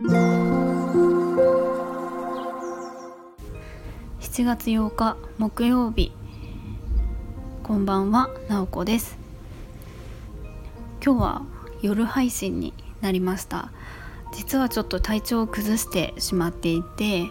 [0.00, 0.04] 7
[4.44, 6.12] 月8日木曜日。
[7.64, 9.18] こんばんはなおこです。
[11.04, 11.42] 今日は
[11.82, 13.72] 夜配信になりました。
[14.32, 17.24] 実はちょっと体調を崩してしまっていて、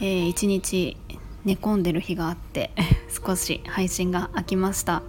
[0.00, 0.96] えー、一日
[1.44, 2.70] 寝込んでる日があって
[3.12, 5.02] 少し配信が空きました。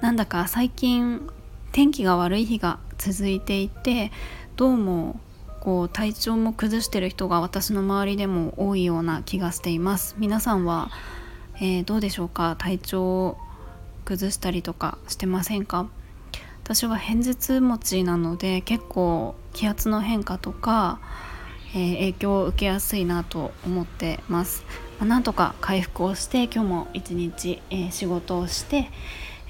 [0.00, 1.30] なんだか最近
[1.70, 4.10] 天気が悪い日が続いていて
[4.56, 5.20] どうも
[5.60, 10.14] こう体調も崩してる人が私の周りでも多いような気がしています。
[10.18, 10.90] 皆さんは、
[11.56, 12.56] えー、どうでしょうか？
[12.58, 13.38] 体調を
[14.04, 15.88] 崩したりとかしてませんか？
[16.64, 21.00] 私は偏頭痛持ちなので結構気圧の変化とか、
[21.74, 24.64] えー、影響を受けやすいなと思ってます、
[24.98, 28.90] まあ、なんとか回復をして今日も一日、えー、仕事をして、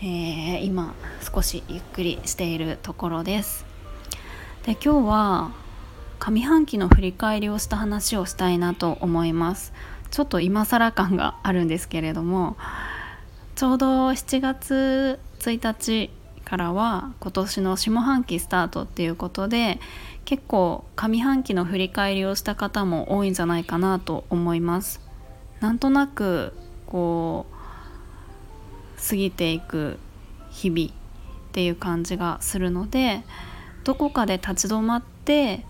[0.00, 3.66] え今少しゆっくりしているところです。
[4.64, 5.50] で今日は
[6.18, 9.72] 上半期の振り返りをした話をしたいなと思います。
[10.10, 12.56] ちょっと今更感があるんですけれども
[13.56, 16.10] ちょうど7月1日
[16.44, 19.80] からは今年の下半期スタートっていうことで
[20.24, 25.00] 結構上半期の振り返りをした方も多いんじゃないかなと思います。
[25.60, 26.54] なんとなく
[26.86, 29.98] こう過ぎていく
[30.50, 30.92] 日々っ
[31.52, 33.24] ていう感じがするので
[33.84, 35.64] どこかで立ち止まって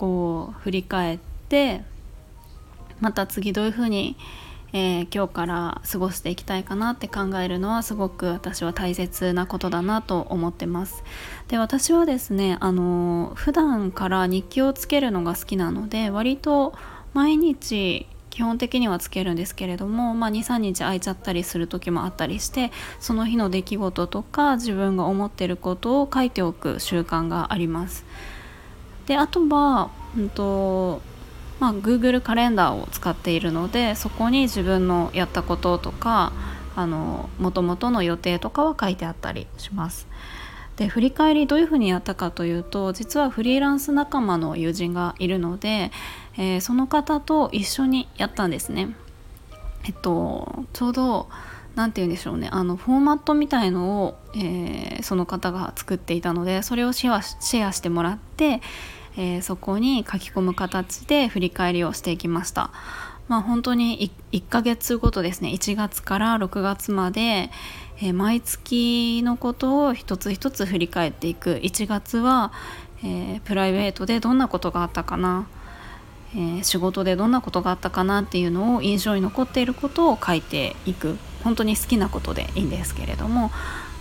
[0.00, 1.18] こう振り返っ
[1.50, 1.82] て
[3.00, 4.16] また次どういうふうに、
[4.72, 11.04] えー、今日から過ごしていきたいかなって考えるのはすごく私は大切なことだなと思ってます。
[11.48, 16.72] で私はですねあの普段から日記をつけるのが好きなので割と
[17.12, 28.06] 毎日基本的にはつけるんですけれども、まあ、23日空いちゃったりする時もあったりしてその日の出来事とか自分が思ってることを書いておく習慣があります。
[29.06, 31.02] であとは、うんと
[31.58, 36.32] まあ、Google カレンダーを使っているのでそこに自分のやったこととか
[37.38, 40.08] もともとの予定とかは書いてあったりします。
[40.76, 45.92] で振り返りどういうふうにやったかというと実はフリーランス仲間の友人がいるので、
[46.38, 48.96] えー、その方と一緒にやったんですね。
[49.84, 51.28] えっとちょうど
[51.74, 52.48] 何て言うんでしょうね。
[52.52, 58.60] あのフォーマットみたいのを、えー、その方が作っていたのでそれをシェアシェアしてもらって、
[59.16, 62.70] えー、そこに書き込む形で振り返りをしていきました。
[63.28, 65.50] まあ、本当に 1, 1ヶ月ごとですね。
[65.50, 67.50] 1月から6月まで、
[67.98, 71.60] えー、毎月のことを一つ一つ振り返っていく。
[71.62, 72.52] 1月は、
[73.04, 75.46] えー、プライベートでどんなことがあったかな、
[76.34, 81.16] えー、仕事でどんなことがあったかなっていうのを印象に残っていることを書いていく。
[81.44, 83.50] 本当に好きなことでいいんですけれども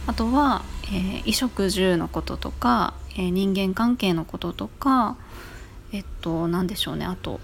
[0.07, 5.17] あとは、えー、衣食住のこととか、えー、人間関係のこととか
[5.91, 7.05] えっと何でしょうね。
[7.05, 7.39] あと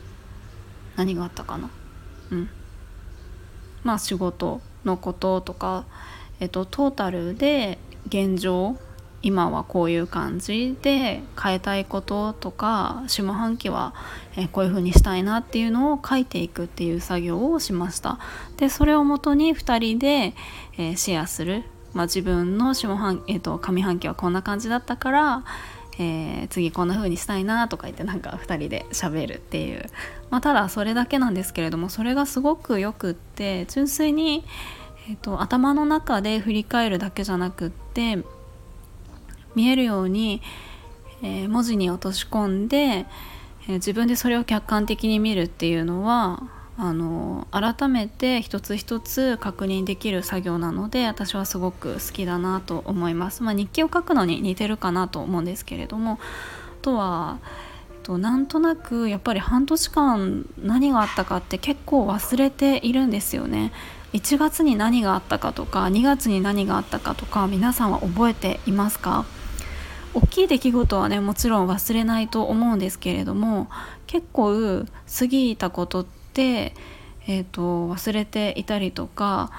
[0.95, 1.69] 何があったかな。
[2.31, 2.49] うん。
[3.83, 5.85] まあ仕事のこととか、
[6.39, 8.77] えっと、トータルで現状
[9.25, 13.95] 今はこういう感じで変えたいこととか下半期は
[14.51, 18.19] こういう風にしたいなっていうのを書いていくっていう作業をしました。
[18.57, 20.35] でそれをもとに2人で、
[20.77, 21.63] えシェアする、
[21.95, 25.43] まあ、自分の下半、えーと、上半期はこんな感じだったから、
[25.97, 29.89] えー、次こんな風にしたいなとか言ってなんか2人で喋るっていう、
[30.29, 34.43] まあ、ただそれだけなんですけれどもそれがすごくよくって純粋に、
[35.09, 38.19] えーと頭の中で振り返るだけじゃなくって
[39.55, 40.41] 見えるように、
[41.21, 46.43] えー、文字に落とし込んで、えー、自分でそれを客観的に見るっていうのは
[46.77, 53.43] あの改めて一つ一つ確認できる作業なので私はすごく好きだなと思います。
[53.43, 56.17] まあ、日記を書くのに似てるかなと思うんですけれどもあ
[56.81, 57.39] とは
[57.91, 63.71] えっとなんとなくやっぱり半年間何があったかって結構忘れているんですよね。
[64.11, 69.25] 1月に何があったかとか2月に何があったかとか皆さんは覚えていますか？
[70.15, 73.67] 大きい出来事はねもちろん忘れないと思うんですけれども
[74.07, 74.85] 結構
[75.19, 76.73] 過ぎたことって、
[77.27, 79.51] えーと、忘れていたりとか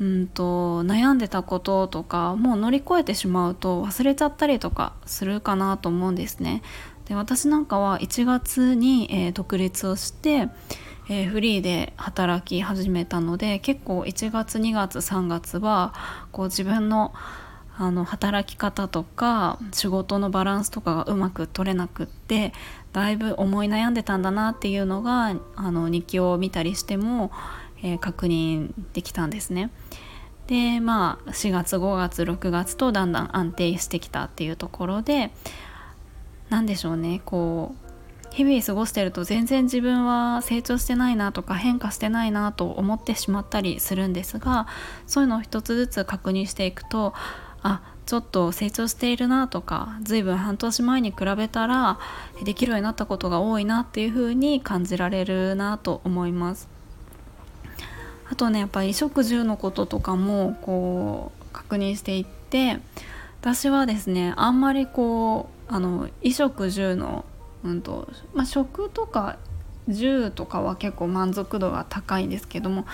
[0.00, 6.62] うんと悩んでたこととかもう乗り越えてしまうと忘れちゃったりとかするかなと思うんですね。
[7.06, 10.48] で私なんかは1月に、えー、独立をして、
[11.08, 15.94] えー、フリーで働き始めたので結構1月2月3月は
[16.32, 17.14] こう自分の
[17.76, 22.52] あの働き方とか仕事のバランスとかがうまく取れなくって
[22.92, 27.32] だいぶ思い悩んでたんだなっていうのがあの日記を見たりしても、
[27.82, 29.70] えー、確認できたんですね。
[30.46, 35.30] でまあ4月5月6月とだんだん安定してきたっていうところで
[36.50, 37.84] 何でしょうねこう
[38.34, 44.66] 日々過ごしてると全然自分は成長してないなとか変化してないなと思ってしまったりするんですが
[45.06, 47.14] そういうのを一つずつ確認していくと
[47.64, 51.98] あちょっと成長しているなとか随分半年前に比べたら
[52.44, 56.68] できるようになったことが多いなっていう風に感じられるなと思います。
[58.30, 62.78] あとねやっぱり衣食住のこととかもこう確認していって
[63.40, 67.24] 私はですねあんまりこうあの衣食住の、
[67.64, 69.38] うんとまあ、食とか
[69.88, 72.86] 住とかは結構満足度が高いんですけども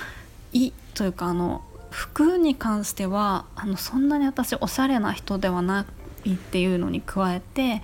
[0.53, 5.87] 衣というかあの服に関してはあのそんなに私おしゃれな人ではな
[6.25, 7.83] いっていうのに加えて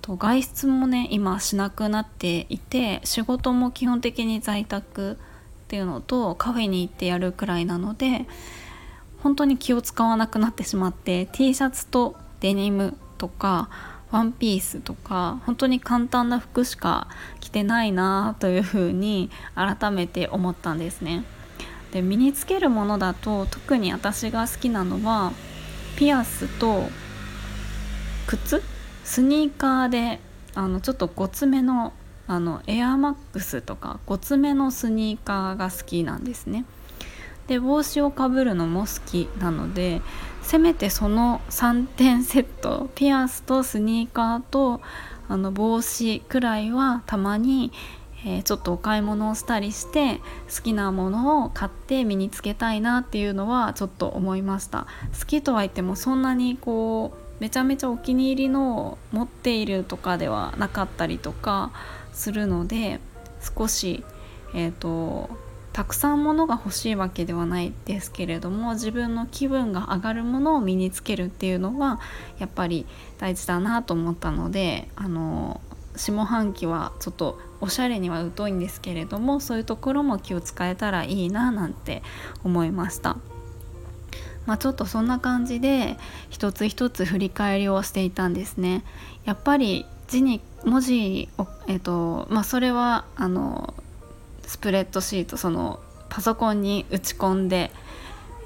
[0.00, 5.16] と外出もね今しなくなっていて仕事も基本的に在宅っ
[5.68, 8.26] ていうのとカフェに行ってやるくらいなので
[9.22, 13.70] 本当に気を使わなくなってしまって T シャツとデニムとか
[14.10, 17.08] ワンピースとか本当に簡単な服しか
[17.40, 21.24] 着てないなというふうに改めて思ったんですね。
[21.94, 25.32] で身につけるものだと特に私が好きなのは
[25.96, 26.88] ピアスと
[28.26, 28.62] 靴？
[29.04, 30.18] スニーカーで
[30.56, 31.92] あのちょっとごつめの
[32.26, 36.64] あのエアマックスとかごつめのスニーカーが好きなんですね。
[37.46, 40.02] で帽子をかぶるのも好きなので
[40.42, 44.80] せめてその3点セットピアスとスニーカーと
[45.28, 47.70] あの帽子くらいはたまに、
[48.24, 50.20] えー、ちょっとお買い物をしたりして
[50.54, 54.86] 好きなものを買って身につけたいなっていうのはちょっと思いました。
[55.18, 61.72] 好きとは言ってもそんなにこうめちゃめちゃお気に入りのを持っているとかではなかったりとか
[62.12, 63.00] するので
[63.56, 64.04] 少し
[64.54, 65.28] えっ、ー、と
[65.74, 72.00] たくさんものが欲しいわけではないですけれども自分の気分が上がるものを身につけるっていうのは
[72.38, 72.86] やっぱり
[73.18, 75.60] 大事だなと思ったのであの
[75.96, 82.02] 下半期はちょっとおしゃれには疎いんですけれどもそういうところも気を使えたらいいななんて
[82.42, 83.16] 思いました。
[84.46, 85.96] まあ、ちょっとそんな感じで
[86.28, 88.84] 一つ一つ振り返りをしていたんですね。
[89.24, 93.74] やっぱり字に文字を、えーとまあ、それはあの
[94.46, 95.80] スプレッドシートその
[96.10, 97.70] パソコンに打ち込んで、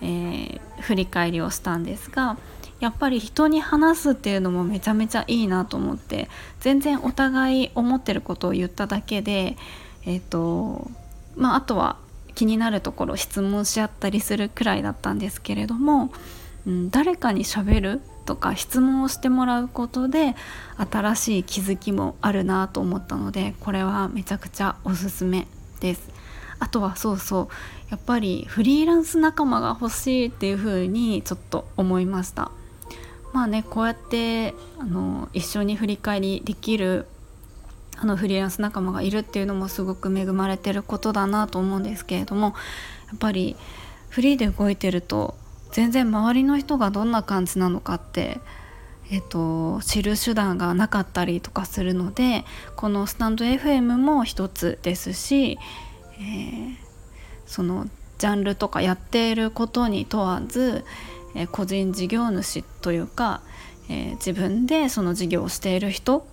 [0.00, 2.38] えー、振り返りをしたんですが
[2.80, 6.28] やっぱり人に話すっていうのもめちゃめちゃいいなと思って
[6.60, 9.56] 全然お互い思ってることを言っただけで
[10.04, 10.90] えっ、ー、と
[11.36, 11.96] まああとは
[12.34, 16.12] 気になるところ質問し合ったりするくらいだったんですけれども、
[16.66, 20.36] うん、誰かにしゃべるとか質問をしてもらうことで
[20.76, 25.48] 新しい気づきもあるなと思ったのでこれはめちゃくちゃおすすめ
[25.81, 26.10] です。
[26.60, 27.48] あとはそうそう
[27.90, 32.50] やっぱりフリーランス仲間が欲しいっていう風にちょっと思いました。
[33.32, 37.06] まあねこうやってあの一緒に振り返りできる
[37.96, 42.54] あのフリーランス仲間がいるっていうのもすごく恵まれてることだなと思うんですけれども
[43.08, 43.56] やっぱり
[44.08, 45.36] フリーで動いてると
[45.72, 48.40] 全然周りの人がどんな感じなのかって
[49.10, 52.44] えっと、知る手段がなかったりとかするので
[52.76, 55.58] このスタンド FM も一つですし、
[56.19, 56.76] えー、
[57.46, 57.86] その
[58.19, 60.84] ジャンルとかやっていることに問わず、
[61.38, 63.40] え、個人事業主というか、
[63.88, 66.26] えー、自分でその事業をしている人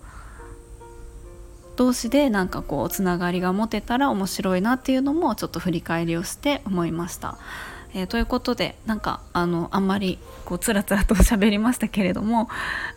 [1.76, 7.38] 同士でなんかこうつながりが持てたら面白いなっていうのもちょっと振り返りをして思いました。
[7.94, 12.48] えー、ということでなんかあのあんまりこうつらつらと 喋りましたけれども、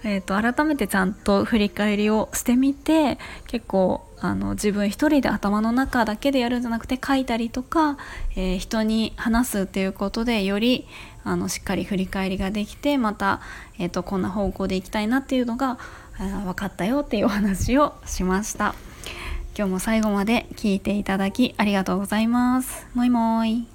[0.04, 3.18] えーと、改めてちゃんと振り返りをしてみて
[3.48, 7.98] 結構あの自分一人で頭の中だけでやるんじゃなくて書いたりとか、
[8.36, 10.86] えー、人に話すっていうことでより
[11.24, 13.42] あのしっかり振り返りができてまた、
[13.78, 15.78] えーと、こんな方向でいきたいなっていうのが
[16.18, 18.76] 分かったよっていうお話をしました。
[19.58, 22.88] 今日も最後まで聞いていただきありがとうございます。
[22.94, 23.68] もいもい。